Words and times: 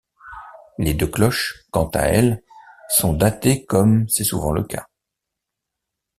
Les 0.79 0.95
deux 0.95 1.05
cloches, 1.05 1.63
quant 1.69 1.87
à 1.89 1.99
elles, 2.05 2.41
sont 2.89 3.13
datées 3.13 3.65
comme 3.67 4.09
c’est 4.09 4.23
souvent 4.23 4.51
le 4.51 4.63
cas. 4.63 4.87